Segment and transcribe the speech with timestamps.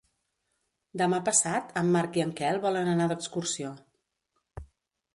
[1.01, 3.79] Demà passat en Marc i en Quel volen anar d'excursió.